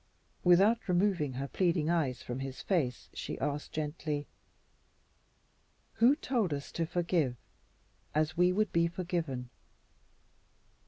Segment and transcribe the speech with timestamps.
[0.43, 4.25] Without removing her pleading eyes from his face she asked gently,
[5.97, 7.35] "Who told us to forgive
[8.15, 9.51] as we would be forgiven?